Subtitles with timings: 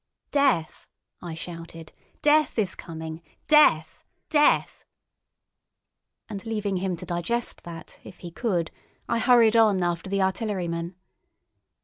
[0.31, 0.87] "Death!"
[1.21, 1.93] I shouted.
[2.23, 3.21] "Death is coming!
[3.47, 4.03] Death!"
[6.27, 8.71] and leaving him to digest that if he could,
[9.07, 10.95] I hurried on after the artillery man.